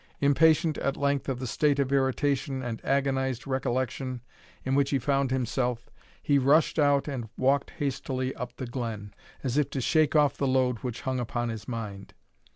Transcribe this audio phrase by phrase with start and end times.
[0.19, 4.19] Impatient, at length, of the state of irritation and agonized recollection
[4.65, 5.91] in which he found himself,
[6.23, 10.47] he rushed out and walked hastily up the glen, as if to shake off the
[10.47, 12.15] load which hung upon his mind.